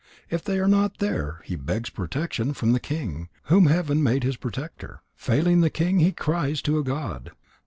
[0.31, 4.35] If they are not there, he begs protection from the king, whom heaven made his
[4.35, 5.03] protector.
[5.15, 7.33] Failing the king, he cries to a god.